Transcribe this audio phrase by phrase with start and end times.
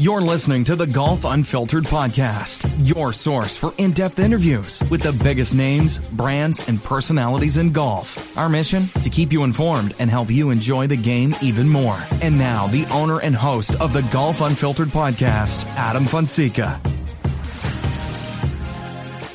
[0.00, 5.12] You're listening to the Golf Unfiltered podcast, your source for in depth interviews with the
[5.24, 8.38] biggest names, brands, and personalities in golf.
[8.38, 8.86] Our mission?
[9.02, 11.98] To keep you informed and help you enjoy the game even more.
[12.22, 16.80] And now, the owner and host of the Golf Unfiltered podcast, Adam Fonseca.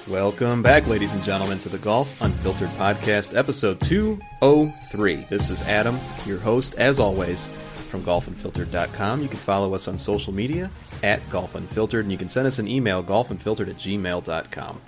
[0.07, 5.25] Welcome back, ladies and gentlemen, to the Golf Unfiltered Podcast, episode 203.
[5.29, 7.49] This is Adam, your host, as always,
[7.93, 9.21] from golfunfiltered.com.
[9.21, 10.71] You can follow us on social media
[11.03, 14.81] at golfunfiltered, and you can send us an email, golfunfiltered at gmail.com.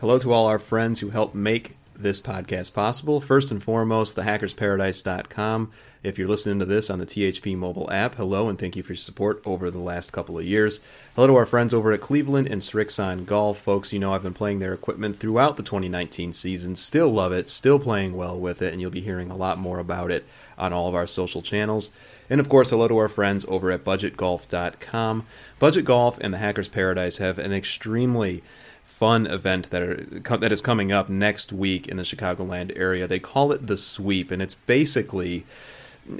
[0.00, 3.22] Hello to all our friends who help make this podcast possible.
[3.22, 5.70] First and foremost, thehackersparadise.com.
[6.02, 8.92] If you're listening to this on the THP mobile app, hello and thank you for
[8.92, 10.80] your support over the last couple of years.
[11.14, 13.58] Hello to our friends over at Cleveland and Srixon Golf.
[13.58, 16.76] Folks, you know I've been playing their equipment throughout the 2019 season.
[16.76, 19.78] Still love it, still playing well with it, and you'll be hearing a lot more
[19.78, 20.26] about it
[20.58, 21.90] on all of our social channels.
[22.28, 25.26] And of course, hello to our friends over at budgetgolf.com.
[25.58, 28.42] Budget Golf and the Hackers Paradise have an extremely
[28.84, 29.96] fun event that are
[30.38, 33.06] that is coming up next week in the Chicagoland area.
[33.06, 35.44] They call it the Sweep, and it's basically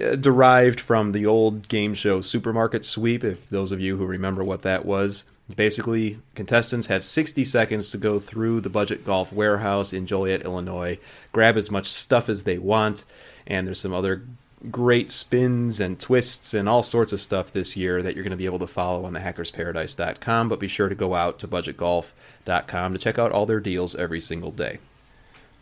[0.03, 3.25] uh, derived from the old game show Supermarket Sweep.
[3.25, 7.99] If those of you who remember what that was, basically contestants have 60 seconds to
[7.99, 10.99] go through the Budget Golf Warehouse in Joliet, Illinois,
[11.33, 13.05] grab as much stuff as they want,
[13.47, 14.23] and there's some other
[14.71, 18.37] great spins and twists and all sorts of stuff this year that you're going to
[18.37, 20.49] be able to follow on the hackersparadise.com.
[20.49, 24.21] But be sure to go out to budgetgolf.com to check out all their deals every
[24.21, 24.79] single day.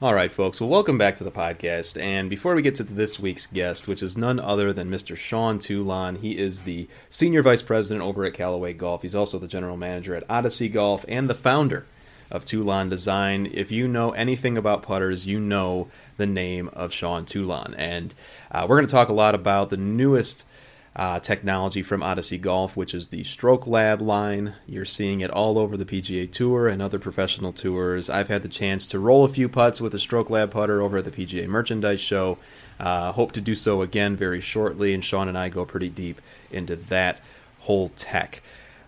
[0.03, 0.60] All right, folks.
[0.60, 2.00] Well, welcome back to the podcast.
[2.00, 5.16] And before we get to this week's guest, which is none other than Mr.
[5.16, 9.03] Sean Toulon, he is the senior vice president over at Callaway Golf.
[9.03, 11.87] He's also the general manager at Odyssey Golf and the founder
[12.31, 13.49] of Toulon Design.
[13.53, 17.75] If you know anything about putters, you know the name of Sean Toulon.
[17.75, 18.15] And
[18.51, 20.45] uh, we're going to talk a lot about the newest
[20.97, 24.55] uh, technology from Odyssey Golf, which is the Stroke Lab line.
[24.67, 28.09] You're seeing it all over the PGA Tour and other professional tours.
[28.09, 30.99] I've had the chance to roll a few putts with a Stroke Lab putter over
[30.99, 32.39] at the PGA Merchandise Show.
[32.79, 36.21] Uh, hope to do so again very shortly, and Sean and I go pretty deep
[36.51, 37.21] into that
[37.61, 38.43] whole tech.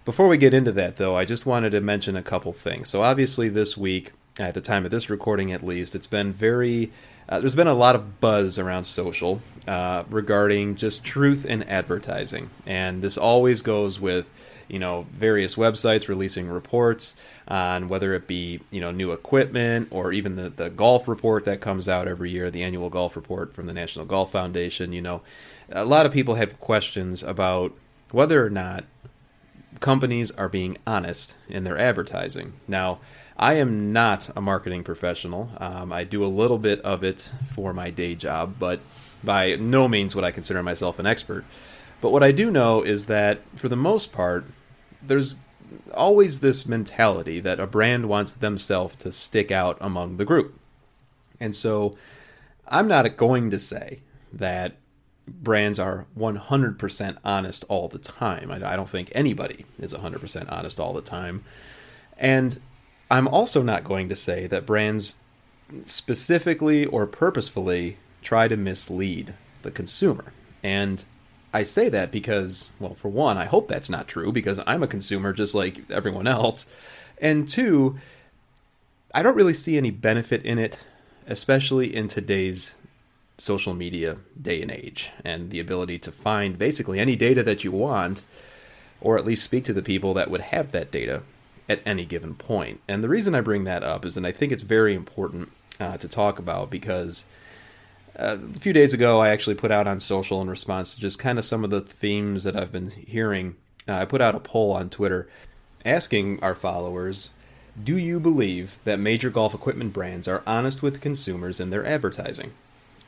[0.06, 2.88] Before we get into that, though, I just wanted to mention a couple things.
[2.88, 6.92] So, obviously, this week, at the time of this recording at least, it's been very
[7.28, 12.50] uh, there's been a lot of buzz around social uh, regarding just truth in advertising,
[12.64, 14.30] and this always goes with
[14.68, 17.16] you know various websites releasing reports
[17.48, 21.60] on whether it be you know new equipment or even the, the golf report that
[21.60, 25.20] comes out every year the annual golf report from the national golf foundation you know
[25.70, 27.72] a lot of people have questions about
[28.10, 28.84] whether or not
[29.80, 32.98] companies are being honest in their advertising now
[33.38, 35.50] I am not a marketing professional.
[35.58, 38.80] Um, I do a little bit of it for my day job, but
[39.22, 41.44] by no means would I consider myself an expert.
[42.00, 44.46] But what I do know is that for the most part,
[45.02, 45.36] there's
[45.92, 50.58] always this mentality that a brand wants themselves to stick out among the group.
[51.38, 51.96] And so
[52.66, 54.00] I'm not going to say
[54.32, 54.76] that
[55.26, 58.50] brands are 100% honest all the time.
[58.50, 61.44] I, don't think anybody is 100% honest all the time.
[62.16, 62.60] And
[63.10, 65.16] I'm also not going to say that brands
[65.84, 70.32] specifically or purposefully try to mislead the consumer.
[70.62, 71.04] And
[71.52, 74.88] I say that because, well, for one, I hope that's not true because I'm a
[74.88, 76.66] consumer just like everyone else.
[77.18, 77.98] And two,
[79.14, 80.84] I don't really see any benefit in it,
[81.26, 82.76] especially in today's
[83.38, 87.70] social media day and age and the ability to find basically any data that you
[87.70, 88.24] want
[89.00, 91.22] or at least speak to the people that would have that data
[91.68, 92.80] at any given point.
[92.88, 95.96] And the reason I bring that up is that I think it's very important uh,
[95.98, 97.26] to talk about because
[98.18, 101.18] uh, a few days ago I actually put out on social in response to just
[101.18, 103.56] kind of some of the themes that I've been hearing.
[103.86, 105.28] Uh, I put out a poll on Twitter
[105.84, 107.30] asking our followers
[107.82, 112.52] Do you believe that major golf equipment brands are honest with consumers in their advertising?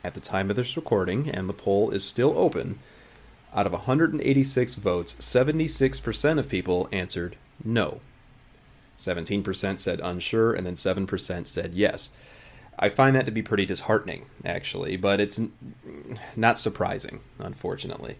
[0.03, 2.79] At the time of this recording, and the poll is still open,
[3.53, 7.99] out of 186 votes, 76% of people answered no.
[8.97, 12.11] 17% said unsure, and then 7% said yes.
[12.77, 15.41] I find that to be pretty disheartening, actually, but it's
[16.35, 18.17] not surprising, unfortunately.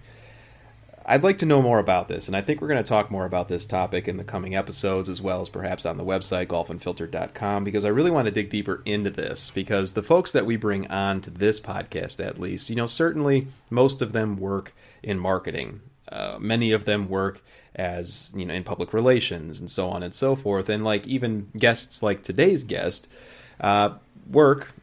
[1.10, 3.26] I'd like to know more about this, and I think we're going to talk more
[3.26, 7.64] about this topic in the coming episodes, as well as perhaps on the website, golfunfiltered.com,
[7.64, 9.50] because I really want to dig deeper into this.
[9.50, 13.48] Because the folks that we bring on to this podcast, at least, you know, certainly
[13.72, 15.82] most of them work in marketing.
[16.12, 17.42] Uh, many of them work
[17.74, 20.70] as, you know, in public relations and so on and so forth.
[20.70, 23.08] And like even guests like today's guest,
[23.60, 23.96] uh,
[24.30, 24.74] work,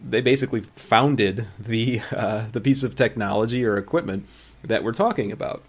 [0.00, 4.28] they basically founded the uh, the piece of technology or equipment
[4.64, 5.62] that we're talking about.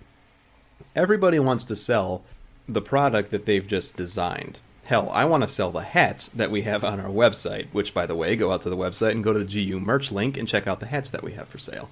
[0.96, 2.24] Everybody wants to sell
[2.68, 4.60] the product that they've just designed.
[4.86, 8.06] Hell, I want to sell the hats that we have on our website, which, by
[8.06, 10.48] the way, go out to the website and go to the GU merch link and
[10.48, 11.90] check out the hats that we have for sale.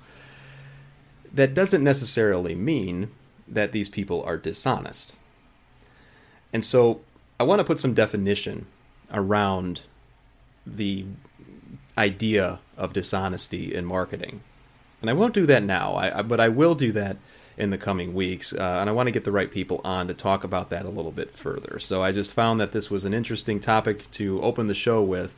[1.34, 3.10] That doesn't necessarily mean
[3.48, 5.14] that these people are dishonest.
[6.54, 7.02] And so
[7.40, 8.68] I want to put some definition
[9.12, 9.82] around
[10.66, 11.06] the
[11.98, 14.42] idea of dishonesty in marketing.
[15.04, 17.18] And I won't do that now, I, I, but I will do that
[17.58, 18.54] in the coming weeks.
[18.54, 20.90] Uh, and I want to get the right people on to talk about that a
[20.90, 21.78] little bit further.
[21.78, 25.36] So I just found that this was an interesting topic to open the show with.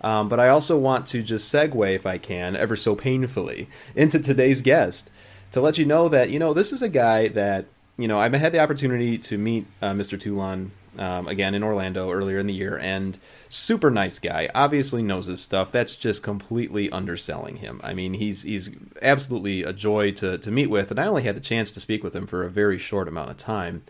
[0.00, 4.18] Um, but I also want to just segue, if I can, ever so painfully, into
[4.18, 5.08] today's guest
[5.52, 7.66] to let you know that, you know, this is a guy that,
[7.96, 10.18] you know, I've had the opportunity to meet uh, Mr.
[10.18, 14.48] Toulon um, again in Orlando earlier in the year, and super nice guy.
[14.54, 15.72] Obviously knows his stuff.
[15.72, 17.80] That's just completely underselling him.
[17.84, 18.70] I mean, he's he's
[19.02, 22.02] absolutely a joy to to meet with, and I only had the chance to speak
[22.02, 23.82] with him for a very short amount of time,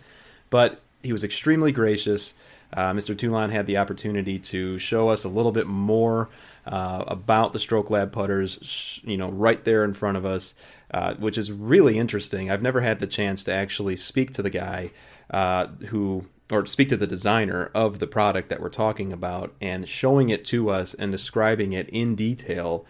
[0.51, 2.35] but he was extremely gracious.
[2.73, 3.17] Uh, Mr.
[3.17, 6.29] Toulon had the opportunity to show us a little bit more
[6.67, 10.55] uh, about the Stroke Lab putters, you know, right there in front of us,
[10.91, 12.51] uh, which is really interesting.
[12.51, 14.91] I've never had the chance to actually speak to the guy
[15.31, 19.89] uh, who or speak to the designer of the product that we're talking about and
[19.89, 22.85] showing it to us and describing it in detail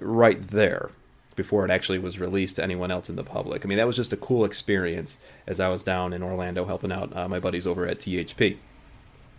[0.00, 0.90] right there
[1.36, 3.64] before it actually was released to anyone else in the public.
[3.64, 6.90] I mean, that was just a cool experience as I was down in Orlando helping
[6.90, 8.56] out uh, my buddies over at THP.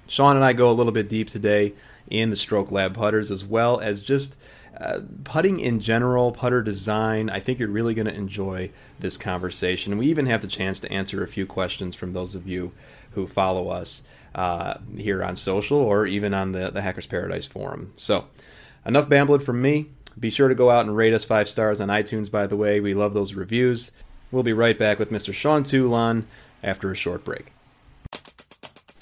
[0.08, 1.74] Sean and I go a little bit deep today
[2.10, 4.38] in the Stroke Lab putters as well as just
[4.80, 7.30] uh, putting in general, putter design.
[7.30, 9.98] I think you're really going to enjoy this conversation.
[9.98, 12.72] We even have the chance to answer a few questions from those of you
[13.12, 14.04] who follow us
[14.36, 17.94] uh, here on social or even on the, the Hackers Paradise forum.
[17.96, 18.28] So,
[18.86, 19.90] enough bambling from me.
[20.20, 22.80] Be sure to go out and rate us five stars on iTunes, by the way.
[22.80, 23.92] We love those reviews.
[24.32, 25.34] We'll be right back with Mr.
[25.34, 26.28] Sean Toulon
[26.64, 27.54] after a short break.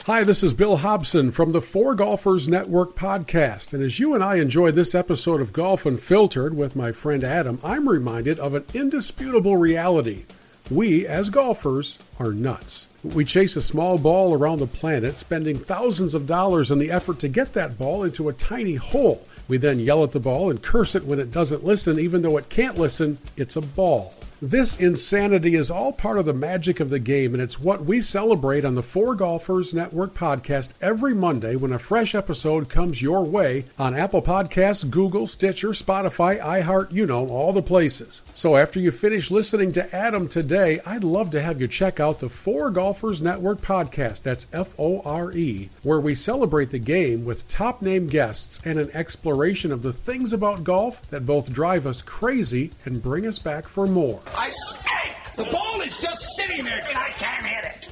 [0.06, 3.74] Hi, this is Bill Hobson from the Fore Golfers Network podcast.
[3.74, 7.60] And as you and I enjoy this episode of Golf Unfiltered with my friend Adam,
[7.62, 10.24] I'm reminded of an indisputable reality.
[10.70, 12.90] We, as golfers, are nuts.
[13.02, 17.20] We chase a small ball around the planet, spending thousands of dollars in the effort
[17.20, 19.26] to get that ball into a tiny hole.
[19.48, 22.36] We then yell at the ball and curse it when it doesn't listen, even though
[22.36, 23.18] it can't listen.
[23.38, 24.14] It's a ball.
[24.40, 28.02] This insanity is all part of the magic of the game, and it's what we
[28.02, 33.24] celebrate on the Fore Golfers Network podcast every Monday when a fresh episode comes your
[33.24, 38.22] way on Apple Podcasts, Google, Stitcher, Spotify, iHeart, you know, all the places.
[38.36, 42.20] So after you finish listening to Adam today, I'd love to have you check out
[42.20, 44.22] the Fore Golfers Network podcast.
[44.22, 48.78] That's F O R E, where we celebrate the game with top name guests and
[48.78, 53.40] an exploration of the things about golf that both drive us crazy and bring us
[53.40, 54.22] back for more.
[54.36, 55.36] I stink!
[55.36, 57.90] The ball is just sitting there and I can't hit it.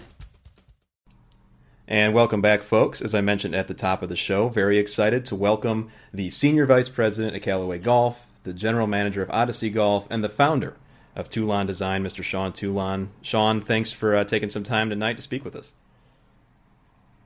[1.87, 3.01] And welcome back, folks.
[3.01, 6.65] As I mentioned at the top of the show, very excited to welcome the Senior
[6.65, 10.75] Vice President at Callaway Golf, the General Manager of Odyssey Golf, and the founder
[11.15, 12.23] of Toulon Design, Mr.
[12.23, 13.11] Sean Toulon.
[13.21, 15.75] Sean, thanks for uh, taking some time tonight to speak with us.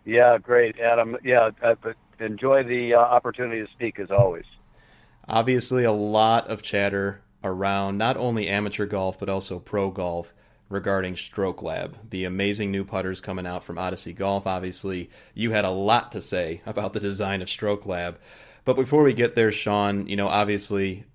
[0.05, 1.17] Yeah, great, Adam.
[1.24, 1.75] Yeah, I
[2.19, 4.45] enjoy the uh, opportunity to speak as always.
[5.27, 10.34] Obviously, a lot of chatter around not only amateur golf but also pro golf
[10.69, 14.46] regarding Stroke Lab, the amazing new putters coming out from Odyssey Golf.
[14.46, 18.19] Obviously, you had a lot to say about the design of Stroke Lab.
[18.65, 21.05] But before we get there, Sean, you know, obviously,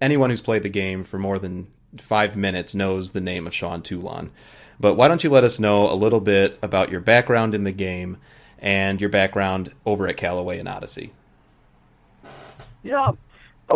[0.00, 3.82] anyone who's played the game for more than five minutes knows the name of Sean
[3.82, 4.30] Toulon.
[4.78, 7.72] But why don't you let us know a little bit about your background in the
[7.72, 8.18] game
[8.58, 11.12] and your background over at Callaway and Odyssey?
[12.82, 13.12] Yeah,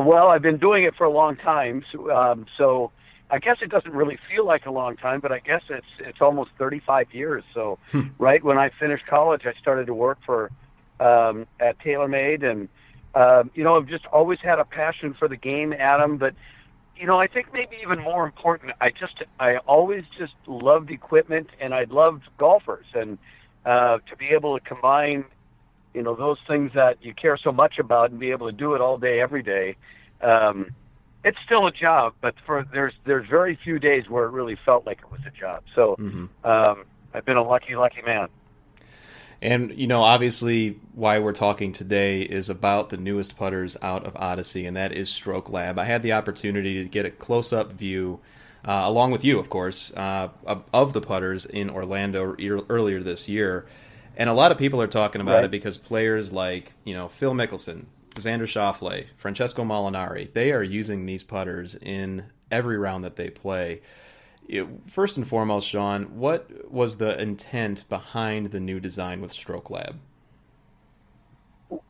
[0.01, 2.91] well, I've been doing it for a long time, so, um, so
[3.31, 6.21] I guess it doesn't really feel like a long time, but I guess it's it's
[6.21, 7.45] almost 35 years.
[7.55, 8.09] So, hmm.
[8.19, 10.51] right when I finished college, I started to work for
[11.01, 12.69] um, at TaylorMade, and
[13.15, 16.17] um, you know, I've just always had a passion for the game, Adam.
[16.19, 16.35] But
[16.97, 21.49] you know, I think maybe even more important, I just I always just loved equipment,
[21.61, 23.19] and I loved golfers, and
[23.65, 25.25] uh, to be able to combine
[25.95, 28.75] you know those things that you care so much about and be able to do
[28.75, 29.77] it all day every day
[30.21, 30.71] um,
[31.25, 34.87] it's still a job, but for there's there's very few days where it really felt
[34.87, 35.63] like it was a job.
[35.75, 36.47] So Mm-hmm.
[36.47, 36.85] um,
[37.15, 38.29] I've been a lucky, lucky man.
[39.41, 44.17] And you know, obviously, why we're talking today is about the newest putters out of
[44.17, 45.79] Odyssey, and that is Stroke Lab.
[45.79, 48.21] I had the opportunity to get a close-up view,
[48.65, 52.35] uh, along with you, of course, uh, of, of the putters in Orlando
[52.69, 53.67] earlier this year.
[54.17, 55.45] And a lot of people are talking about Right.
[55.45, 61.07] it because players like you know Phil Mickelson, Xander Schauffele, Francesco Molinari, they are using
[61.07, 63.81] these putters in every round that they play.
[64.47, 69.71] It, first and foremost, Sean, what was the intent behind the new design with Stroke
[69.71, 69.97] Lab?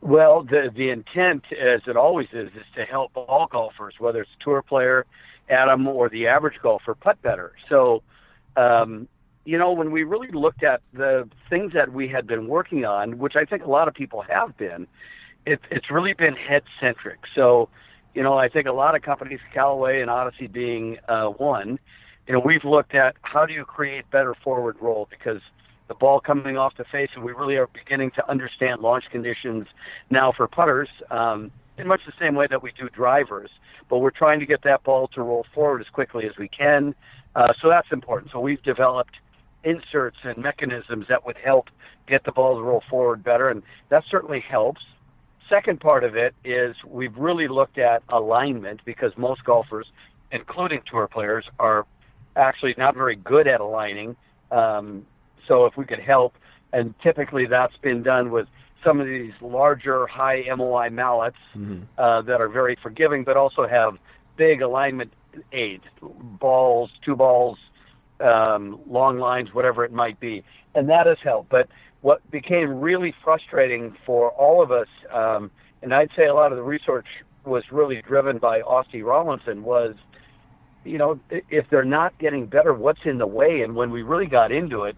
[0.01, 4.31] Well, the the intent, as it always is, is to help all golfers, whether it's
[4.41, 5.05] tour player,
[5.51, 7.53] Adam, or the average golfer, putt better.
[7.69, 8.03] So,
[8.57, 9.09] um,
[9.45, 13.19] you know, when we really looked at the things that we had been working on,
[13.19, 14.87] which I think a lot of people have been,
[15.45, 17.21] it, it's really been head centric.
[17.35, 17.69] So,
[18.15, 21.79] you know, I think a lot of companies, Callaway and Odyssey being uh, one,
[22.27, 25.43] you know, we've looked at how do you create better forward roll because
[25.89, 29.67] the ball coming off the face, and we really are beginning to understand launch conditions
[30.09, 33.51] now for putters um, in much the same way that we do drivers.
[33.91, 36.95] But we're trying to get that ball to roll forward as quickly as we can.
[37.37, 38.33] Uh, so that's important.
[38.33, 39.17] So we've developed
[39.65, 41.69] inserts and mechanisms that would help
[42.07, 44.83] get the ball to roll forward better, and that certainly helps.
[45.49, 49.87] Second part of it is we've really looked at alignment because most golfers,
[50.33, 51.87] including tour players, are
[52.37, 54.17] actually not very good at aligning.
[54.51, 55.07] Um,
[55.47, 56.35] so if we could help,
[56.73, 58.47] and typically that's been done with
[58.83, 61.37] some of these larger high MOI mallets
[61.99, 63.95] uh, that are very forgiving, but also have
[64.37, 65.13] big alignment
[65.53, 67.59] aids, balls, two balls,
[68.21, 70.45] um, long lines, whatever it might be,
[70.75, 71.51] and that has helped.
[71.51, 71.69] But
[72.01, 75.51] what became really frustrating for all of us, um,
[75.83, 77.07] and I'd say a lot of the research
[77.45, 79.95] was really driven by Austie Rollinson, was
[80.85, 83.63] you know, if they're not getting better, what's in the way?
[83.63, 84.97] And when we really got into it,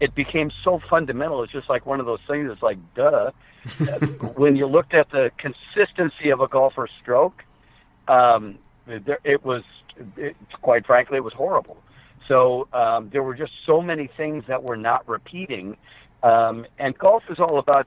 [0.00, 1.42] it became so fundamental.
[1.42, 2.50] It's just like one of those things.
[2.50, 3.30] It's like, duh.
[4.36, 7.42] when you looked at the consistency of a golfer's stroke,
[8.08, 9.62] um, it was,
[10.16, 11.76] it, quite frankly, it was horrible.
[12.28, 15.76] So um, there were just so many things that were not repeating.
[16.22, 17.86] Um, and golf is all about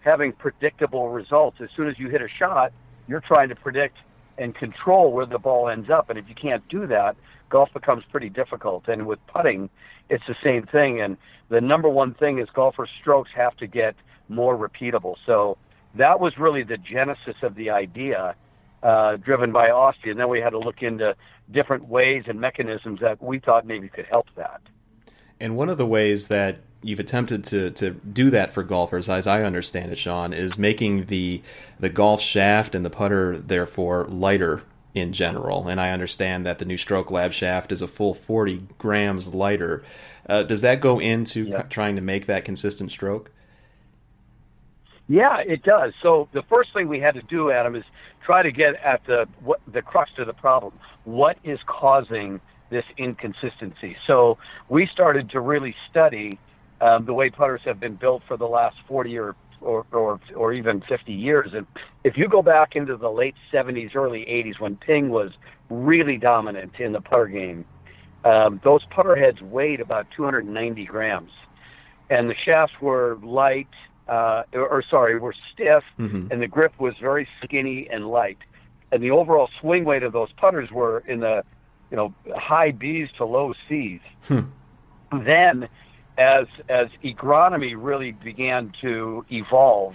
[0.00, 1.58] having predictable results.
[1.60, 2.72] As soon as you hit a shot,
[3.08, 3.96] you're trying to predict
[4.38, 6.08] and control where the ball ends up.
[6.08, 7.16] And if you can't do that,
[7.50, 8.88] golf becomes pretty difficult.
[8.88, 9.68] And with putting,
[10.08, 11.00] it's the same thing.
[11.00, 11.16] And
[11.48, 13.94] the number one thing is golfers' strokes have to get
[14.28, 15.16] more repeatable.
[15.26, 15.58] So
[15.96, 18.34] that was really the genesis of the idea,
[18.82, 20.10] uh, driven by Austie.
[20.10, 21.14] And then we had to look into
[21.50, 24.60] different ways and mechanisms that we thought maybe could help that.
[25.38, 29.26] And one of the ways that you've attempted to, to do that for golfers, as
[29.26, 31.42] I understand it, Sean, is making the
[31.78, 34.62] the golf shaft and the putter therefore lighter
[34.94, 35.68] in general.
[35.68, 39.82] And I understand that the new Stroke Lab shaft is a full 40 grams lighter.
[40.28, 41.62] Uh, does that go into Yeah.
[41.62, 43.30] trying to make that consistent stroke?
[45.08, 45.92] Yeah, it does.
[46.02, 47.84] So the first thing we had to do, Adam, is
[48.24, 50.72] try to get at the what the crux of the problem.
[51.04, 53.96] What is causing this inconsistency?
[54.06, 56.38] So we started to really study
[56.80, 60.52] um, the way putters have been built for the last 40 or, or or or
[60.52, 61.50] even 50 years.
[61.54, 61.66] And
[62.04, 65.32] if you go back into the late 70s, early 80s, when Ping was
[65.68, 67.64] really dominant in the putter game,
[68.24, 71.30] um, those putter heads weighed about 290 grams,
[72.08, 73.68] and the shafts were light,
[74.10, 75.84] uh, or, or sorry, were stiff,
[76.32, 78.38] and the grip was very skinny and light,
[78.90, 81.44] and the overall swing weight of those putters were in the,
[81.90, 84.00] you know, high B's to low C's.
[85.24, 85.68] Then,
[86.18, 89.94] as as agronomy really began to evolve,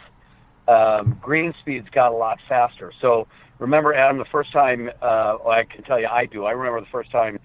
[0.68, 2.92] um, green speeds got a lot faster.
[3.02, 3.28] So
[3.60, 6.46] remember, Adam, the first time uh, well, I can tell you, I do.
[6.46, 7.40] I remember the first time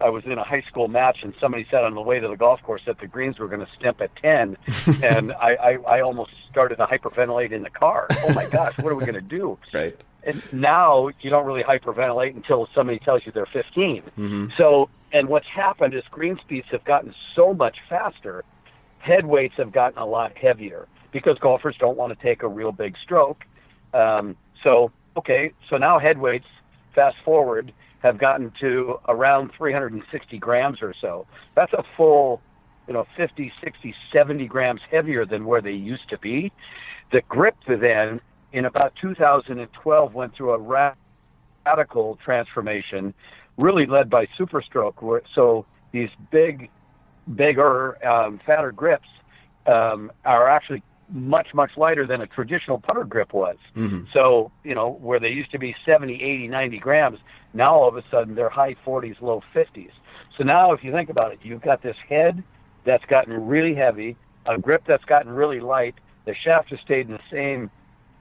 [0.00, 2.36] I was in a high school match, and somebody said on the way to the
[2.36, 4.56] golf course that the greens were going to stimp at ten,
[5.02, 8.06] and I, I I almost started to hyperventilate in the car.
[8.24, 9.58] Oh my gosh, what are we going to do?
[9.72, 9.96] Right.
[10.24, 14.02] And now you don't really hyperventilate until somebody tells you they're 15.
[14.58, 18.44] So, and what's happened is green speeds have gotten so much faster,
[18.98, 22.70] head weights have gotten a lot heavier because golfers don't want to take a real
[22.72, 23.44] big stroke.
[23.94, 26.46] Um, so, okay, so now head weights,
[26.94, 31.26] fast forward, have gotten to around 360 grams or so.
[31.54, 32.40] That's a full,
[32.86, 36.52] you know, 50, 60, 70 grams heavier than where they used to be.
[37.12, 38.20] The grip then,
[38.52, 40.84] in about 2012, went through a
[41.66, 43.12] radical transformation,
[43.58, 45.20] really led by Superstroke.
[45.34, 46.70] So these big,
[47.34, 49.08] bigger, um, fatter grips
[49.66, 53.56] um, are actually much much lighter than a traditional putter grip was.
[53.76, 54.04] Mm-hmm.
[54.12, 57.18] So you know where they used to be 70, 80, 90 grams,
[57.54, 59.90] now all of a sudden they're high 40s, low 50s.
[60.36, 62.42] So now if you think about it, you've got this head
[62.84, 65.94] that's gotten really heavy, a grip that's gotten really light.
[66.24, 67.70] The shaft has stayed in the same.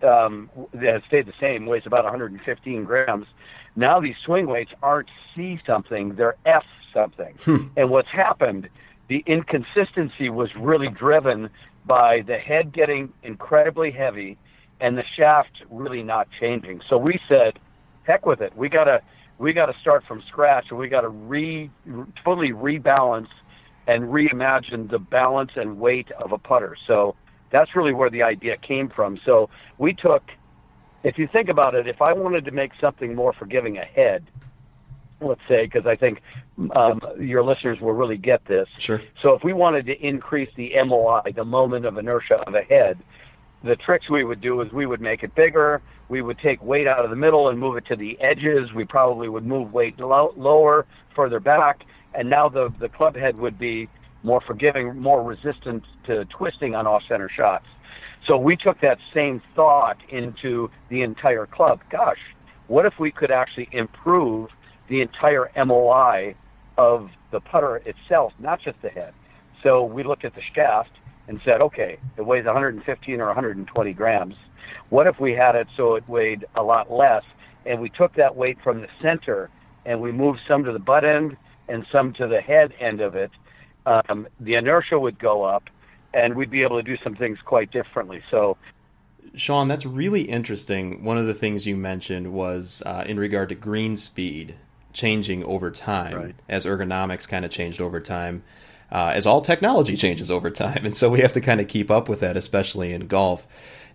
[0.02, 0.50] Um,
[0.82, 3.28] has stayed the same, weighs about 115 grams.
[3.76, 7.36] Now these swing weights aren't C something, they're F something.
[7.44, 7.68] Hmm.
[7.76, 8.70] And what's happened,
[9.10, 11.50] the inconsistency was really driven
[11.90, 14.38] by the head getting incredibly heavy
[14.80, 16.80] and the shaft really not changing.
[16.88, 17.60] So we said,
[18.04, 18.56] heck with it.
[18.56, 19.02] We gotta
[19.40, 21.70] we gotta start from scratch and we gotta re
[22.24, 23.28] totally rebalance
[23.88, 26.78] and reimagine the balance and weight of a putter.
[26.86, 27.16] So
[27.52, 29.20] that's really where the idea came from.
[29.26, 30.24] So we took
[31.04, 34.26] if you think about it, if I wanted to make something more forgiving ahead,
[35.22, 36.22] let's say, because I think
[36.76, 38.68] um, your listeners will really get this.
[38.78, 39.02] Sure.
[39.22, 42.98] So if we wanted to increase the MOI, the moment of inertia of a head,
[43.64, 45.82] the tricks we would do is we would make it bigger.
[46.08, 48.74] We would take weight out of the middle and move it to the edges.
[48.74, 50.86] We probably would move weight low, lower,
[51.16, 51.82] further back,
[52.14, 53.90] and now the the club head would be
[54.24, 57.66] more forgiving, more resistant to twisting on off-center shots.
[58.28, 61.82] So we took that same thought into the entire club.
[61.90, 62.20] Gosh,
[62.68, 64.50] what if we could actually improve
[64.90, 66.36] the entire MOI
[66.78, 69.14] of the putter itself, not just the head.
[69.64, 70.92] So we looked at the shaft
[71.28, 74.36] and said, okay, it weighs 115 or 120 grams.
[74.90, 77.24] What if we had it so it weighed a lot less,
[77.66, 79.50] and we took that weight from the center
[79.86, 83.16] and we moved some to the butt end and some to the head end of
[83.16, 83.32] it?
[83.86, 85.64] Um, the inertia would go up,
[86.14, 88.22] and we'd be able to do some things quite differently.
[88.32, 88.58] So
[89.36, 91.04] Sean, that's really interesting.
[91.04, 94.56] One of the things you mentioned was uh, in regard to green speed
[94.94, 96.36] changing over time right.
[96.48, 98.44] as ergonomics kind of changed over time,
[98.92, 100.86] uh, as all technology changes over time.
[100.86, 103.48] And so we have to kind of keep up with that, especially in golf.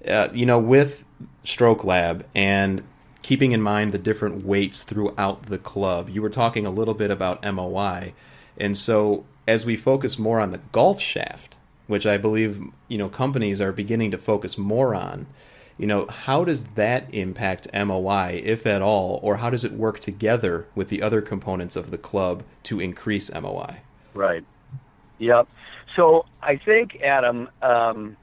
[0.06, 1.04] Uh, you know, with
[1.44, 2.82] Stroke Lab and
[3.22, 7.10] keeping in mind the different weights throughout the club, you were talking a little bit
[7.10, 8.12] about MOI.
[8.58, 13.08] And so as we focus more on the golf shaft, which I believe, you know,
[13.08, 15.26] companies are beginning to focus more on,
[15.78, 19.98] you know, how does that impact MOI, if at all, or how does it work
[19.98, 23.78] together with the other components of the club to increase MOI?
[24.14, 24.44] Right.
[25.18, 25.48] Yep.
[25.96, 28.16] So I think, Adam, um,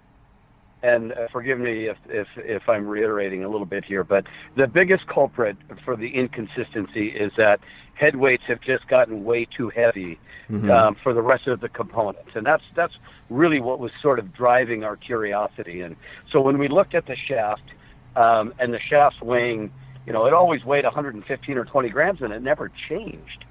[0.83, 4.67] and uh, forgive me if, if, if I'm reiterating a little bit here, but the
[4.67, 7.59] biggest culprit for the inconsistency is that
[8.01, 10.71] head weights have just gotten way too heavy mm-hmm.
[10.71, 12.95] um, for the rest of the components, and that's that's
[13.29, 15.81] really what was sort of driving our curiosity.
[15.81, 15.95] And
[16.31, 17.61] so when we looked at the shaft
[18.15, 19.71] um, and the shaft's weighing,
[20.07, 23.45] you know, it always weighed 115 or 20 grams, and it never changed.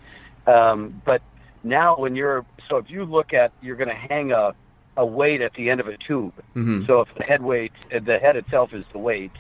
[0.49, 1.23] Um, but
[1.63, 4.53] now when you're so if you look at you're going to hang a
[4.97, 6.35] a weight at the end of a tube.
[6.57, 6.85] Mm-hmm.
[6.87, 9.33] So if the head weight, the head itself is the weight,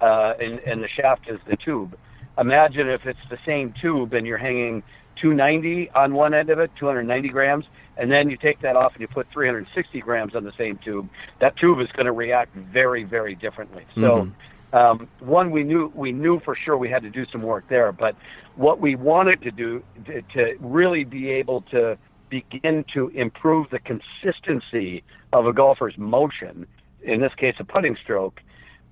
[0.00, 1.98] uh, and, and the shaft is the tube.
[2.38, 4.82] Imagine if it's the same tube and you're hanging
[5.20, 7.64] 290 on one end of it, 290 grams,
[7.96, 11.08] and then you take that off and you put 360 grams on the same tube.
[11.40, 13.86] That tube is going to react very, very differently.
[13.94, 14.76] So, mm-hmm.
[14.76, 17.92] um, one we knew we knew for sure we had to do some work there,
[17.92, 18.16] but
[18.56, 21.96] what we wanted to do to, to really be able to
[22.30, 26.66] begin to improve the consistency of a golfer's motion,
[27.02, 28.40] in this case, a putting stroke,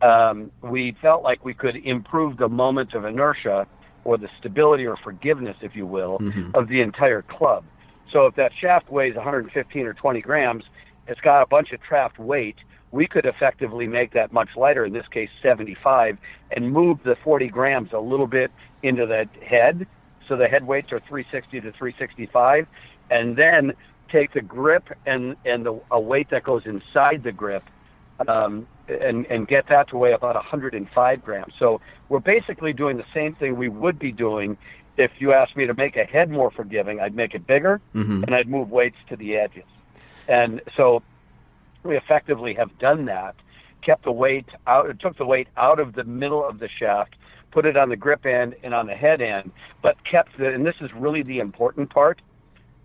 [0.02, 3.66] um, we felt like we could improve the moment of inertia
[4.04, 6.50] or the stability or forgiveness, if you will, mm-hmm.
[6.54, 7.64] of the entire club.
[8.12, 10.64] So if that shaft weighs 115 or 20 grams,
[11.06, 12.56] it's got a bunch of trapped weight.
[12.90, 16.18] We could effectively make that much lighter, in this case 75,
[16.50, 18.50] and move the 40 grams a little bit
[18.82, 19.86] into the head.
[20.28, 22.66] So the head weights are 360 to 365,
[23.10, 23.72] and then
[24.10, 27.64] take the grip and and the a weight that goes inside the grip
[28.28, 28.66] um,
[29.00, 31.52] and and get that to weigh about 105 grams.
[31.58, 34.56] So we're basically doing the same thing we would be doing
[34.96, 37.00] if you asked me to make a head more forgiving.
[37.00, 38.24] I'd make it bigger mm-hmm.
[38.24, 39.64] and I'd move weights to the edges.
[40.28, 41.02] And so
[41.82, 43.34] we effectively have done that.
[43.82, 47.16] Kept the weight out, took the weight out of the middle of the shaft,
[47.50, 49.50] put it on the grip end and on the head end,
[49.82, 52.20] but kept the, and this is really the important part,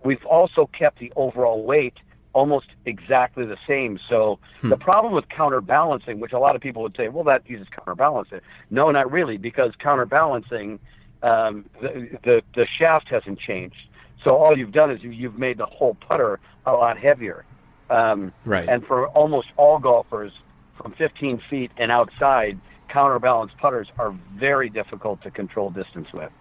[0.04, 1.96] We've also kept the overall weight
[2.38, 4.00] almost exactly the same.
[4.08, 4.70] So hmm.
[4.70, 8.42] the problem with counterbalancing, which a lot of people would say, well, that uses counterbalancing.
[8.70, 10.80] No, not really, because counterbalancing,
[11.24, 13.82] um, the, the the shaft hasn't changed.
[14.24, 17.44] So all you've done is you've made the whole putter a lot heavier.
[17.90, 18.70] Um, right.
[18.70, 20.32] And for almost all golfers,
[20.80, 26.32] from 15 feet and outside, counterbalance putters are very difficult to control distance with.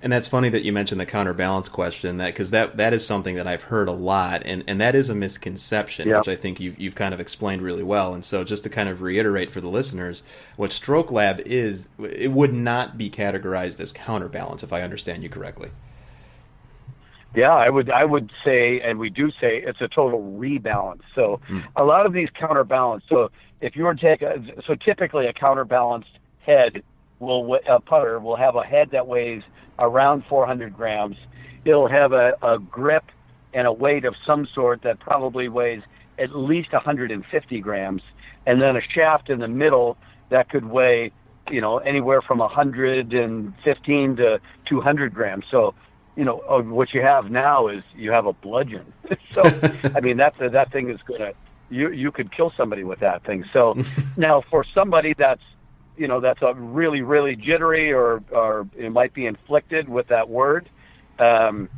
[0.00, 3.34] And that's funny that you mentioned the counterbalance question, that because that that is something
[3.34, 6.18] that I've heard a lot, and, and that is a misconception, Yeah.
[6.18, 8.14] which I think you've you've kind of explained really well.
[8.14, 10.22] And so, just to kind of reiterate for the listeners,
[10.56, 15.28] what Stroke Lab is, it would not be categorized as counterbalance, if I understand you
[15.28, 15.70] correctly.
[17.34, 21.02] Yeah, I would I would say, and we do say it's a total rebalance.
[21.14, 21.60] So hmm.
[21.74, 23.02] a lot of these counterbalance.
[23.08, 23.30] So
[23.60, 26.82] if you were to take a, so typically a counterbalanced head
[27.20, 29.42] will a putter will have a head that weighs
[29.78, 31.16] around 400 grams.
[31.64, 33.04] It'll have a, a grip
[33.54, 35.82] and a weight of some sort that probably weighs
[36.18, 38.02] at least 150 grams,
[38.46, 39.96] and then a shaft in the middle
[40.30, 41.12] that could weigh,
[41.50, 45.44] you know, anywhere from 115 to 200 grams.
[45.50, 45.74] So
[46.18, 48.92] you know, uh, what you have now is you have a bludgeon.
[49.32, 49.42] so,
[49.94, 51.30] I mean, that's that thing is gonna
[51.70, 53.44] you you could kill somebody with that thing.
[53.52, 53.76] So,
[54.16, 55.42] now for somebody that's
[55.98, 60.28] you know that's a really really jittery or or it might be inflicted with that
[60.28, 60.68] word,
[61.18, 61.68] um,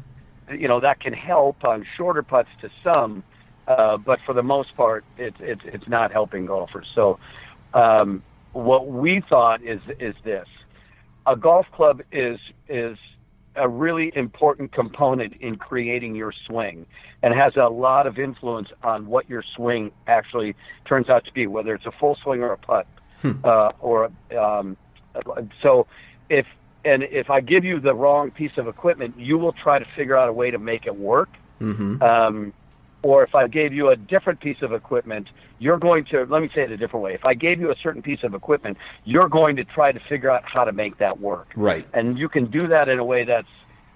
[0.52, 3.22] you know that can help on shorter putts to some,
[3.66, 6.86] uh, but for the most part, it's it's it's not helping golfers.
[6.94, 7.18] So,
[7.74, 10.46] um, what we thought is is this:
[11.26, 12.98] a golf club is is
[13.56, 16.86] a really important component in creating your swing
[17.22, 20.54] and has a lot of influence on what your swing actually
[20.86, 22.86] turns out to be, whether it's a full swing or a putt.
[23.44, 24.76] Uh, or um,
[25.62, 25.86] so,
[26.28, 26.46] if
[26.84, 30.16] and if I give you the wrong piece of equipment, you will try to figure
[30.16, 31.28] out a way to make it work.
[31.60, 32.02] Mm-hmm.
[32.02, 32.52] Um,
[33.02, 35.28] or if I gave you a different piece of equipment,
[35.58, 37.14] you're going to, let me say it a different way.
[37.14, 40.30] If I gave you a certain piece of equipment, you're going to try to figure
[40.30, 41.48] out how to make that work.
[41.56, 41.86] Right.
[41.94, 43.48] And you can do that in a way that's,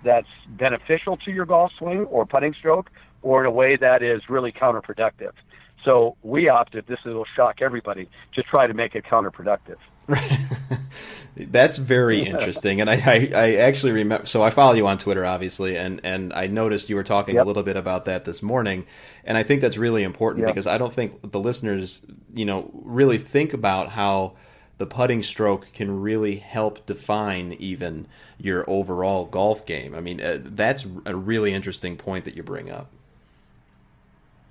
[0.03, 2.91] that's beneficial to your golf swing or putting stroke,
[3.23, 5.33] or in a way that is really counterproductive.
[5.85, 9.77] So we opted, this will shock everybody, to try to make it counterproductive.
[11.37, 14.27] That's very interesting, and I, I, I actually remember.
[14.27, 17.45] So I follow you on Twitter, obviously, and and I noticed you were talking a
[17.45, 18.87] little bit about that this morning,
[19.25, 20.55] and I think that's really important Yep.
[20.55, 24.35] because I don't think the listeners, you know, really think about how
[24.79, 28.07] the putting stroke can really help define even
[28.39, 29.95] your overall golf game.
[29.95, 32.91] I mean, uh, that's a really interesting point that you bring up.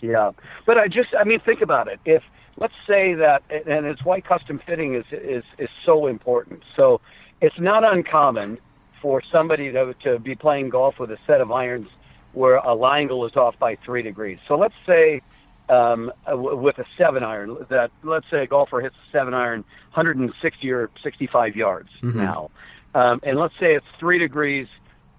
[0.04, 0.32] Yeah,
[0.66, 2.00] but I just, I mean, think about it.
[2.04, 2.24] If
[2.58, 6.64] let's say that, and it's why custom fitting is is is so important.
[6.76, 7.00] So
[7.40, 8.58] it's not uncommon
[9.02, 11.88] for somebody to to be playing golf with a set of irons
[12.34, 14.40] where a line angle is off by three degrees.
[14.48, 15.22] So let's say
[15.70, 19.64] um, uh, with a seven iron that let's say a golfer hits a seven iron
[19.94, 22.52] 160 or 65 yards now,
[22.94, 24.68] um, and let's say it's three degrees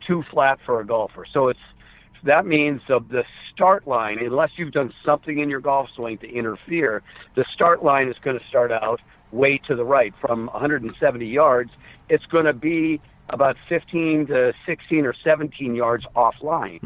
[0.07, 1.25] too flat for a golfer.
[1.33, 1.61] So it's
[2.25, 6.29] that means the, the start line, unless you've done something in your golf swing to
[6.29, 7.03] interfere,
[7.37, 11.71] the start line is going to start out way to the right from 170 yards.
[12.09, 16.81] It's going to be about 15 to 16 or 17 yards offline.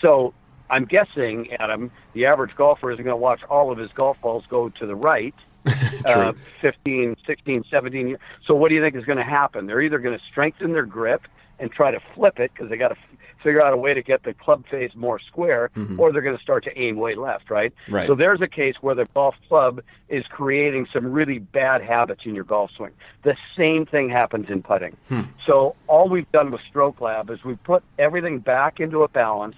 [0.00, 0.34] So
[0.70, 4.44] I'm guessing, Adam, the average golfer isn't going to watch all of his golf balls
[4.48, 5.34] go to the right.
[6.06, 8.20] uh, 15, 16, 17 years.
[8.46, 9.66] So what do you think is going to happen?
[9.66, 11.22] They're either going to strengthen their grip
[11.58, 12.96] and try to flip it because they got to
[13.42, 15.98] figure out a way to get the club face more square, mm-hmm.
[15.98, 17.72] or they're going to start to aim way left, right?
[17.88, 18.06] Right.
[18.06, 22.34] So there's a case where the golf club is creating some really bad habits in
[22.34, 22.92] your golf swing.
[23.22, 24.96] The same thing happens in putting.
[25.08, 25.22] Hmm.
[25.46, 29.56] So all we've done with Stroke Lab is we've put everything back into a balance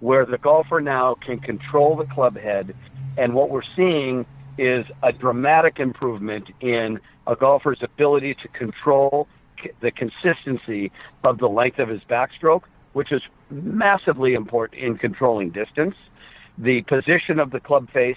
[0.00, 2.74] where the golfer now can control the club head,
[3.16, 4.26] and what we're seeing
[4.58, 9.28] is a dramatic improvement in a golfer's ability to control
[9.80, 10.92] the consistency
[11.24, 12.62] of the length of his backstroke,
[12.96, 15.94] which is massively important in controlling distance.
[16.56, 18.16] The position of the club face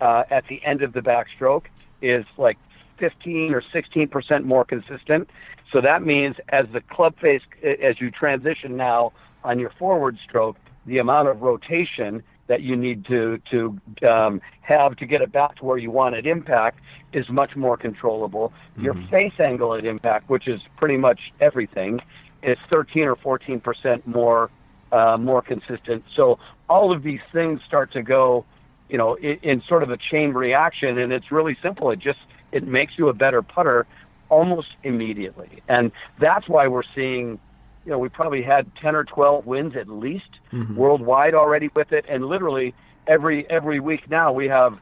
[0.00, 1.64] uh, at the end of the backstroke
[2.00, 2.56] is like
[3.00, 5.28] 15 or 16 percent more consistent.
[5.72, 10.56] So that means as the club face, as you transition now on your forward stroke,
[10.86, 13.76] the amount of rotation that you need to to
[14.08, 16.78] um, have to get it back to where you want it impact
[17.12, 18.52] is much more controllable.
[18.76, 22.00] Your face angle at impact, which is pretty much everything,
[22.42, 24.50] is 13 or 14 percent more
[24.92, 26.04] uh, more consistent.
[26.14, 28.44] So all of these things start to go,
[28.88, 31.90] you know, in, in sort of a chain reaction, and it's really simple.
[31.90, 32.18] It just
[32.52, 33.86] it makes you a better putter
[34.28, 37.38] almost immediately, and that's why we're seeing.
[37.84, 40.28] You know, we probably had 10 or 12 wins at least
[40.76, 42.74] worldwide already with it, and literally
[43.08, 44.78] every every week now we have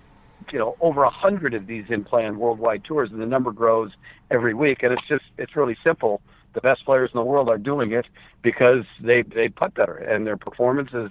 [0.52, 3.52] you know over a hundred of these in play on worldwide tours, and the number
[3.52, 3.90] grows
[4.30, 4.82] every week.
[4.82, 6.20] And it's just it's really simple.
[6.52, 8.06] The best players in the world are doing it
[8.42, 11.10] because they they putt better, and their performance is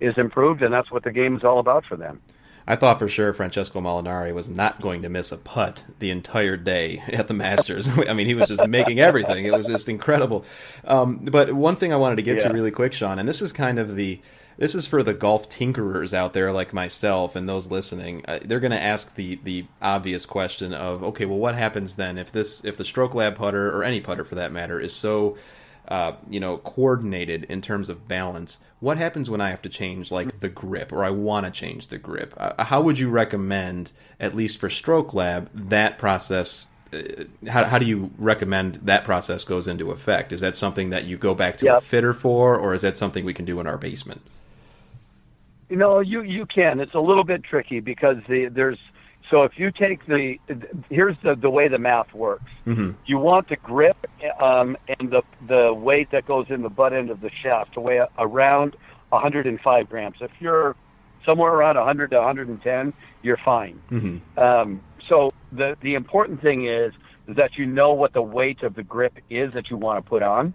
[0.00, 2.20] is improved, and that's what the game is all about for them.
[2.66, 6.56] I thought for sure Francesco Molinari was not going to miss a putt the entire
[6.56, 7.88] day at the Masters.
[8.08, 9.44] I mean, he was just making everything.
[9.44, 10.44] It was just incredible.
[10.84, 12.48] Um, but one thing I wanted to get yeah.
[12.48, 14.20] to really quick, Sean, and this is kind of the
[14.60, 18.22] this is for the golf tinkerers out there like myself and those listening.
[18.28, 22.18] Uh, they're going to ask the the obvious question of, okay, well, what happens then
[22.18, 25.36] if this if the Stroke Lab putter or any putter for that matter is so
[25.88, 28.60] uh, you know, coordinated in terms of balance.
[28.78, 31.88] What happens when I have to change like the grip, or I want to change
[31.88, 32.34] the grip?
[32.36, 36.68] Uh, how would you recommend, at least for Stroke Lab, that process?
[36.92, 40.32] Uh, how, how do you recommend that process goes into effect?
[40.32, 41.78] Is that something that you go back to yep.
[41.78, 44.22] a fitter for, or is that something we can do in our basement?
[45.70, 46.80] You know, you you can.
[46.80, 48.78] It's a little bit tricky because the, there's
[49.30, 50.38] so if you take the,
[50.88, 52.50] here's the, the way the math works.
[52.66, 52.92] Mm-hmm.
[53.06, 53.96] You want the grip
[54.40, 57.80] um, and the, the weight that goes in the butt end of the shaft to
[57.80, 58.74] weigh around
[59.10, 60.16] 105 grams.
[60.20, 60.74] If you're
[61.24, 63.80] somewhere around 100 to 110, you're fine.
[63.90, 64.38] Mm-hmm.
[64.38, 66.92] Um, so the, the important thing is,
[67.28, 70.08] is that you know what the weight of the grip is that you want to
[70.08, 70.54] put on.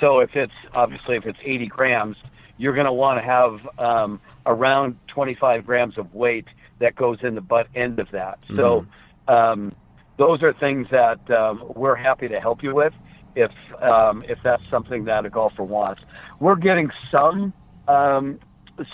[0.00, 2.16] So if it's obviously if it's 80 grams,
[2.60, 6.44] you're going to want to have um, around 25 grams of weight
[6.78, 8.38] that goes in the butt end of that.
[8.42, 8.56] Mm-hmm.
[8.56, 8.86] So
[9.32, 9.72] um,
[10.18, 12.92] those are things that um, we're happy to help you with
[13.34, 16.02] if um, if that's something that a golfer wants.
[16.38, 17.54] We're getting some
[17.88, 18.38] um,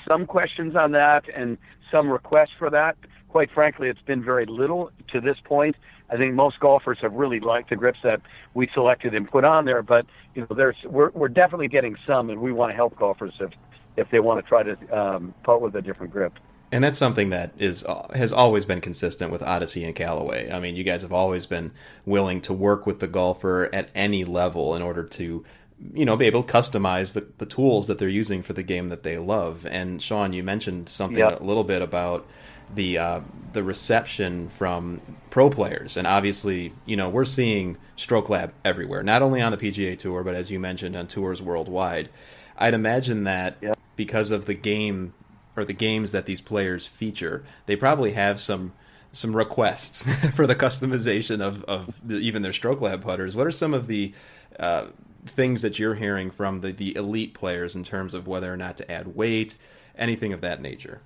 [0.07, 1.59] some questions on that and
[1.91, 2.97] some requests for that.
[3.37, 5.77] Quite frankly, it's been very little to this point.
[6.09, 8.23] I think most golfers have really liked the grips that
[8.55, 12.31] we selected and put on there, but you know, there's we're we're definitely getting some,
[12.31, 13.51] and we want to help golfers if
[13.99, 16.33] if they want to try to um, putt with a different grip.
[16.73, 20.51] And that's something that is has always been consistent with Odyssey and Callaway.
[20.51, 21.73] I mean, you guys have always been
[22.07, 25.45] willing to work with the golfer at any level in order to,
[25.93, 28.89] you know, be able to customize the, the tools that they're using for the game
[28.89, 29.67] that they love.
[29.67, 31.39] And Sean, you mentioned something yep.
[31.39, 32.27] a little bit about
[32.75, 33.21] the uh,
[33.53, 35.01] the reception from
[35.31, 39.59] pro players, and obviously, you know, we're seeing Stroke Lab everywhere, not only on the
[39.59, 42.09] PGA Tour, but as you mentioned, on tours worldwide.
[42.59, 43.79] I'd imagine that yep.
[43.97, 45.13] because of the game
[45.57, 48.73] or the games that these players feature, they probably have some
[49.13, 53.35] some requests for the customization of, of the, even their stroke lab putters.
[53.35, 54.13] What are some of the
[54.59, 54.87] uh,
[55.25, 58.77] things that you're hearing from the, the elite players in terms of whether or not
[58.77, 59.57] to add weight,
[59.97, 61.01] anything of that nature?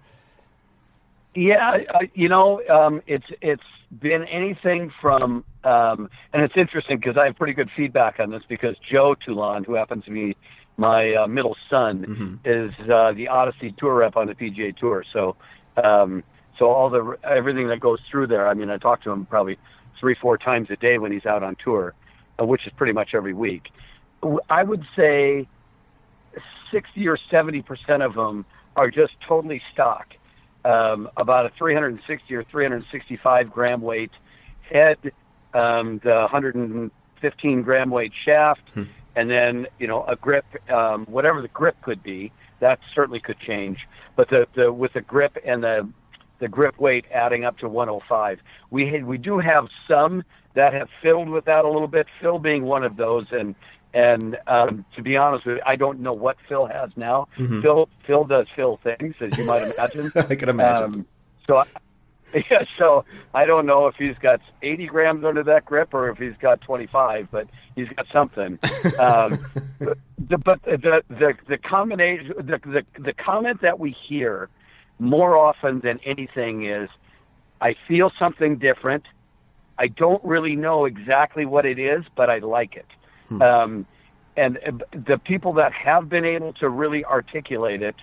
[1.34, 1.78] Yeah,
[2.14, 3.62] you know, um, it's it's
[4.00, 8.42] been anything from, um, and it's interesting because I have pretty good feedback on this
[8.48, 10.36] because Joe Toulon, who happens to be
[10.76, 12.34] my uh, middle son mm-hmm.
[12.44, 15.04] is uh, the Odyssey tour rep on the PGA Tour.
[15.12, 15.36] So,
[15.82, 16.24] um,
[16.58, 18.48] so all the everything that goes through there.
[18.48, 19.58] I mean, I talk to him probably
[20.00, 21.94] three, four times a day when he's out on tour,
[22.40, 23.68] uh, which is pretty much every week.
[24.48, 25.46] I would say
[26.72, 30.08] sixty or seventy percent of them are just totally stock.
[30.64, 34.10] Um, about a 360 or 365 gram weight
[34.70, 34.98] head,
[35.54, 38.60] um, the 115 gram weight shaft.
[38.74, 38.82] Hmm
[39.16, 43.38] and then you know a grip, um, whatever the grip could be, that certainly could
[43.40, 43.78] change.
[44.16, 45.88] But the, the with the grip and the
[46.38, 48.38] the grip weight adding up to 105,
[48.70, 50.22] we we do have some
[50.54, 52.06] that have filled with that a little bit.
[52.20, 53.54] Phil being one of those, and
[53.92, 57.28] and um, to be honest with you, I don't know what Phil has now.
[57.38, 57.62] Mm-hmm.
[57.62, 60.12] Phil Phil does Phil things, as you might imagine.
[60.16, 60.84] I can imagine.
[60.84, 61.06] Um,
[61.46, 61.64] so I,
[62.50, 66.18] Yeah, so I don't know if he's got 80 grams under that grip or if
[66.18, 68.58] he's got 25, but he's got something.
[68.98, 69.38] Um,
[70.18, 74.48] the, but the, the the combination, the, the the comment that we hear
[74.98, 76.88] more often than anything is,
[77.60, 79.04] I feel something different.
[79.78, 82.86] I don't really know exactly what it is, but I like it.
[83.30, 83.42] Hmm.
[83.42, 83.86] Um,
[84.36, 84.58] and
[84.92, 87.96] the people that have been able to really articulate it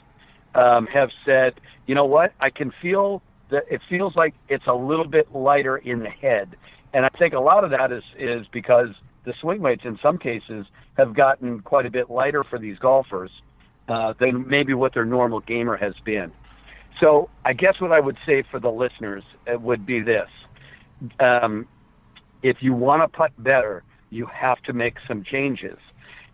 [0.56, 4.74] um, have said, you know what, I can feel that it feels like it's a
[4.74, 6.56] little bit lighter in the head.
[6.94, 8.90] And I think a lot of that is is because
[9.26, 10.66] the swing weights in some cases
[10.98, 13.32] have gotten quite a bit lighter for these golfers
[13.88, 16.32] uh, than maybe what their normal gamer has been.
[17.00, 20.30] So I guess what I would say for the listeners uh, would be this:
[21.20, 21.68] um,
[22.42, 25.78] if you want to putt better, you have to make some changes.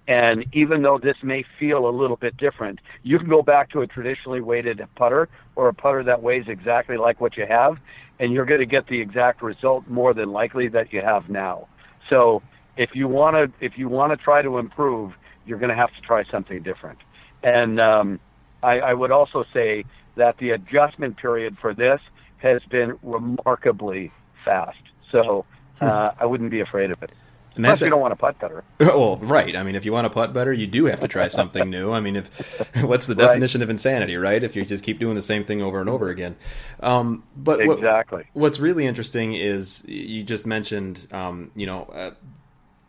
[0.08, 3.82] And even though this may feel a little bit different, you can go back to
[3.82, 7.78] a traditionally weighted putter or a putter that weighs exactly like what you have,
[8.20, 11.68] and you're going to get the exact result more than likely that you have now.
[12.10, 12.42] So
[12.76, 15.14] if you want to, if you want to try to improve,
[15.46, 17.00] you're going to have to try something different.
[17.42, 18.20] And um,
[18.62, 22.02] I, I would also say that the adjustment period for this
[22.38, 24.12] has been remarkably
[24.44, 24.78] fast.
[25.12, 25.46] So
[25.80, 25.86] hmm.
[25.86, 27.14] uh, I wouldn't be afraid of it.
[27.56, 28.64] And that's Plus, you don't want to putt better.
[28.80, 29.56] Well, right.
[29.56, 31.92] I mean, if you want to putt better, you do have to try something new.
[31.92, 33.64] I mean, if what's the definition right.
[33.64, 34.44] of insanity, right?
[34.44, 36.36] If you just keep doing the same thing over and over again.
[36.80, 38.26] Um, but exactly.
[38.34, 42.12] What, what's really interesting is you just mentioned, um, you know, uh,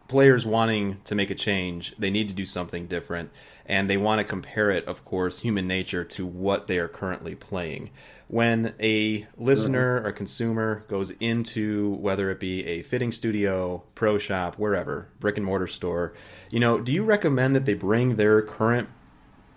[0.09, 1.95] players wanting to make a change.
[1.99, 3.31] They need to do something different,
[3.67, 7.35] and they want to compare it, of course, human nature to what they are currently
[7.35, 7.91] playing
[8.35, 10.09] when a listener mm-hmm.
[10.09, 15.47] or consumer goes into whether it be a fitting studio, pro shop, wherever, brick and
[15.47, 16.13] mortar store,
[16.51, 18.89] you know, do you recommend that they bring their current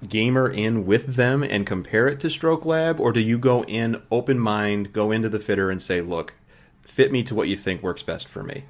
[0.08, 4.00] gamer in with them and compare it to Stroke Lab, or do you go in
[4.12, 6.36] open mind, go into the fitter and say, look,
[6.84, 8.66] fit me to what you think works best for me?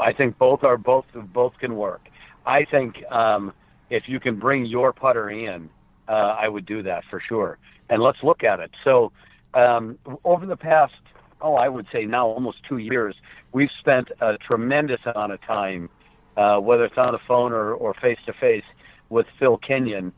[0.00, 2.08] I think both are both both can work.
[2.46, 3.52] I think um,
[3.90, 5.68] if you can bring your putter in,
[6.08, 7.58] uh, I would do that for sure
[7.88, 8.70] and let's look at it.
[8.84, 9.12] So,
[9.54, 10.94] um, over the past,
[11.40, 13.14] oh, I would say now almost two years,
[13.52, 15.88] we've spent a tremendous amount of time,
[16.36, 18.64] uh, whether it's on the phone or, face to face,
[19.08, 20.12] with Phil Kenyon,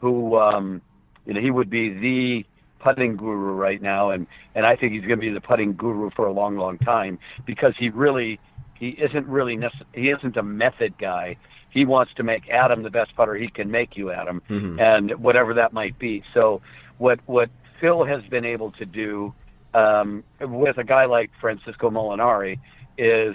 [0.00, 0.82] who, um,
[1.26, 2.44] you know, he would be the
[2.80, 6.10] putting guru right now, and and I think he's going to be the putting guru
[6.10, 8.40] for a long, long time because he really
[8.74, 11.36] he isn't really necess- he isn't a method guy.
[11.70, 14.78] He wants to make Adam the best putter he can make you, Adam, mm-hmm.
[14.78, 16.22] and whatever that might be.
[16.34, 16.60] So
[17.02, 19.34] what what Phil has been able to do
[19.74, 22.60] um, with a guy like Francisco Molinari
[22.96, 23.34] is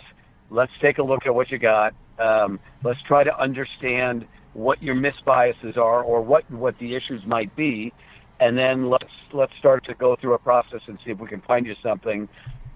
[0.49, 1.93] let's take a look at what you got.
[2.17, 7.53] Um, let's try to understand what your misbiases are or what what the issues might
[7.57, 7.91] be,
[8.39, 11.41] and then let's let's start to go through a process and see if we can
[11.41, 12.29] find you something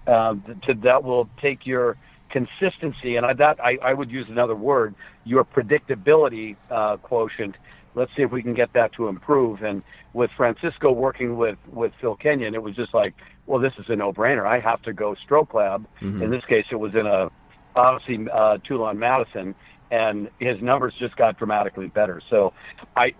[0.06, 0.34] uh,
[0.66, 1.96] to, that will take your
[2.30, 7.56] consistency and I, that I, I would use another word your predictability uh, quotient
[7.94, 9.62] let's see if we can get that to improve.
[9.62, 13.14] And with Francisco working with with Phil Kenyon, it was just like,
[13.46, 14.46] well, this is a no brainer.
[14.46, 15.86] I have to go Stroke Lab.
[16.00, 16.22] Mm-hmm.
[16.22, 17.30] In this case, it was in a
[17.74, 19.54] Odyssey uh, Toulon Madison,
[19.90, 22.20] and his numbers just got dramatically better.
[22.28, 22.52] So,
[22.96, 23.14] I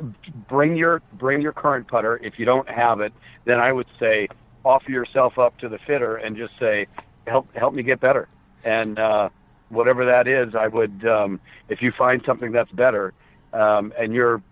[0.49, 2.19] bring your bring your current putter.
[2.23, 3.13] If you don't have it,
[3.45, 4.29] then I would say
[4.65, 6.87] offer yourself up to the fitter and just say,
[7.27, 8.29] help help me get better.
[8.65, 9.29] And uh,
[9.71, 13.13] whatever that is, I would um, if you find something that's better
[13.53, 14.43] um, and you're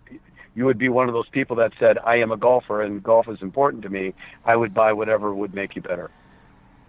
[0.53, 3.27] you would be one of those people that said, "I am a golfer and golf
[3.29, 4.13] is important to me."
[4.45, 6.11] I would buy whatever would make you better.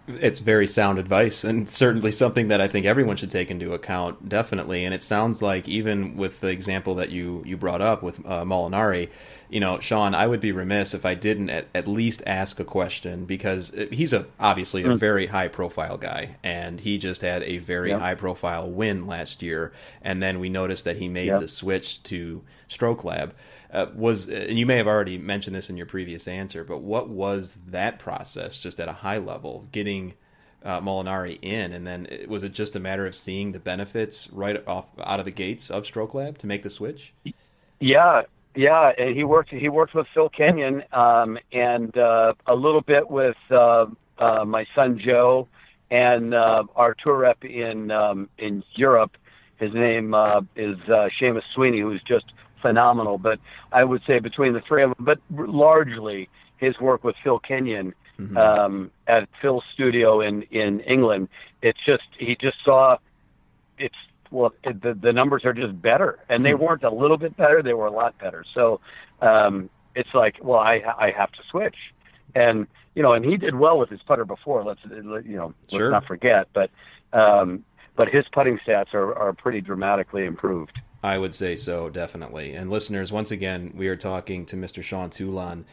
[0.05, 4.27] It's very sound advice, and certainly something that I think everyone should take into account,
[4.27, 4.83] definitely.
[4.83, 8.43] And it sounds like even with the example that you you brought up with uh,
[8.43, 9.09] Molinari,
[9.49, 12.65] you know, Sean, I would be remiss if I didn't at, at least ask a
[12.65, 14.97] question because he's a obviously a mm.
[14.97, 19.71] very high profile guy, and he just had a very high profile win last year,
[20.01, 23.35] and then we noticed that he made the switch to Stroke Lab.
[23.71, 27.09] Uh, was and you may have already mentioned this in your previous answer, but what
[27.09, 30.13] was that process just at a high level getting?
[30.65, 34.65] Uh, Molinari in, and then was it just a matter of seeing the benefits right
[34.65, 37.13] off out of the gates of Stroke Lab to make the switch?
[37.81, 38.21] Yeah,
[38.55, 39.49] yeah, and he worked.
[39.49, 43.85] He worked with Phil Kenyon um, and uh, a little bit with uh,
[44.17, 45.47] uh, my son Joe
[45.89, 49.11] and uh, our tour rep in um, in Europe.
[49.57, 52.25] His name uh, is uh, Seamus Sweeney, who's just
[52.61, 53.17] phenomenal.
[53.17, 53.39] But
[53.71, 57.93] I would say between the three of them, but largely his work with Phil Kenyon
[58.19, 58.37] mm-hmm.
[58.37, 61.29] um, at Phil's studio in in England.
[61.61, 62.97] It's just he just saw
[63.77, 63.95] it's
[64.33, 66.63] well, the, the numbers are just better, and they hmm.
[66.63, 68.43] weren't a little bit better; they were a lot better.
[68.53, 68.81] So
[69.21, 71.75] um, it's like, well, I I have to switch,
[72.35, 74.63] and you know, and he did well with his putter before.
[74.63, 75.91] Let's you know, let's sure.
[75.91, 76.71] not forget, but
[77.13, 77.63] um,
[77.95, 80.79] but his putting stats are are pretty dramatically improved.
[81.03, 82.53] I would say so, definitely.
[82.53, 84.81] And listeners, once again, we are talking to Mr.
[84.81, 85.65] Sean Toulon.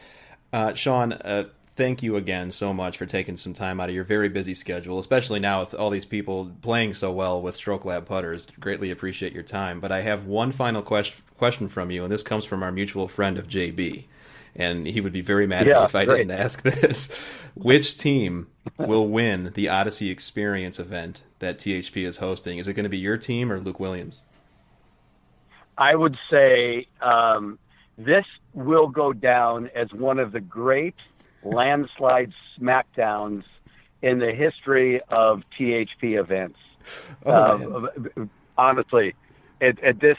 [0.51, 4.03] Uh, Sean, uh, thank you again so much for taking some time out of your
[4.03, 8.05] very busy schedule, especially now with all these people playing so well with Stroke Lab
[8.05, 8.47] putters.
[8.59, 9.79] Greatly appreciate your time.
[9.79, 13.07] But I have one final question question from you, and this comes from our mutual
[13.07, 14.05] friend of JB.
[14.53, 16.17] And he would be very mad yeah, at me if I great.
[16.17, 17.17] didn't ask this.
[17.55, 22.57] Which team will win the Odyssey Experience event that THP is hosting?
[22.57, 24.23] Is it going to be your team or Luke Williams?
[25.77, 27.57] I would say um,
[27.97, 30.95] this will go down as one of the great
[31.43, 33.43] landslide smackdowns
[34.01, 36.57] in the history of THP events.
[37.25, 38.25] Oh, uh,
[38.57, 39.15] honestly,
[39.61, 40.15] at, at, this,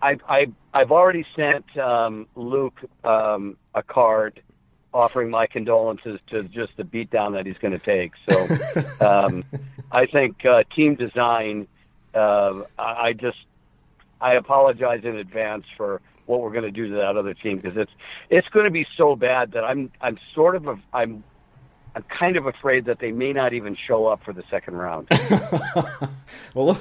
[0.00, 4.40] I, I, I've already sent um, Luke um, a card
[4.94, 8.12] offering my condolences to just the beatdown that he's going to take.
[8.30, 8.46] So
[9.06, 9.44] um,
[9.90, 11.66] I think uh, team design,
[12.14, 13.38] uh, I, I just,
[14.20, 17.76] I apologize in advance for what we're going to do to that other team because
[17.76, 17.92] it's
[18.30, 21.24] it's going to be so bad that I'm I'm sort of a, I'm
[21.96, 25.08] I'm kind of afraid that they may not even show up for the second round.
[26.54, 26.78] well,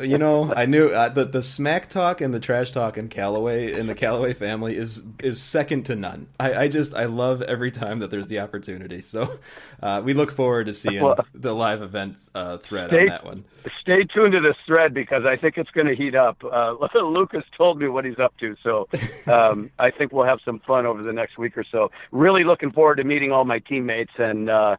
[0.00, 3.72] you know, I knew uh, the the smack talk and the trash talk in Callaway
[3.72, 6.26] in the Callaway family is is second to none.
[6.40, 9.02] I, I just I love every time that there's the opportunity.
[9.02, 9.38] So
[9.80, 13.24] uh, we look forward to seeing well, the live event uh, thread stay, on that
[13.24, 13.44] one.
[13.80, 16.42] Stay tuned to this thread because I think it's going to heat up.
[16.42, 18.88] Uh, Lucas told me what he's up to, so
[19.28, 21.92] um, I think we'll have some fun over the next week or so.
[22.10, 24.76] Really looking forward to meeting all my teammates and and uh,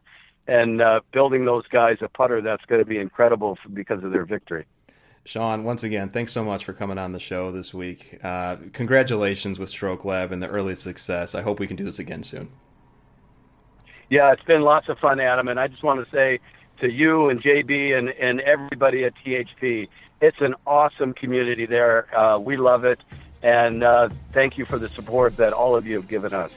[0.48, 4.24] and uh, building those guys a putter that's going to be incredible because of their
[4.24, 4.66] victory.
[5.24, 8.18] Sean, once again, thanks so much for coming on the show this week.
[8.24, 11.36] Uh, congratulations with Stroke Lab and the early success.
[11.36, 12.50] I hope we can do this again soon.
[14.10, 16.40] Yeah, it's been lots of fun, Adam, and I just want to say
[16.80, 19.88] to you and JB and, and everybody at THP,
[20.20, 22.14] it's an awesome community there.
[22.14, 22.98] Uh, we love it,
[23.44, 26.50] and uh, thank you for the support that all of you have given us.